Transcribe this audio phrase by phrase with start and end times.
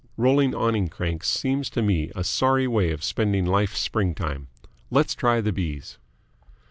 [0.17, 4.47] Rolling awning cranks seems to me a sorry way of spending life's springtime.
[4.89, 5.99] Let's try the B's."